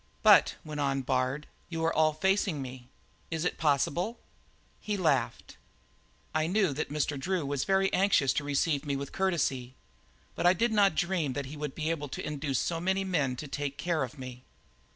"But," 0.23 0.55
went 0.65 0.79
on 0.79 1.03
Bard, 1.03 1.45
"you 1.69 1.85
are 1.85 1.93
all 1.93 2.11
facing 2.13 2.59
me. 2.59 2.89
Is 3.29 3.45
it 3.45 3.59
possible?" 3.59 4.17
He 4.79 4.97
laughed. 4.97 5.57
"I 6.33 6.47
knew 6.47 6.73
that 6.73 6.89
Mr. 6.89 7.19
Drew 7.19 7.45
was 7.45 7.65
very 7.65 7.93
anxious 7.93 8.33
to 8.33 8.43
receive 8.43 8.83
me 8.83 8.95
with 8.95 9.11
courtesy; 9.11 9.75
I 10.35 10.53
did 10.53 10.71
not 10.71 10.95
dream 10.95 11.33
that 11.33 11.45
he 11.45 11.55
would 11.55 11.75
be 11.75 11.91
able 11.91 12.07
to 12.09 12.25
induce 12.25 12.57
so 12.57 12.79
many 12.79 13.03
men 13.03 13.35
to 13.35 13.47
take 13.47 13.77
care 13.77 14.01
of 14.01 14.17
me." 14.17 14.43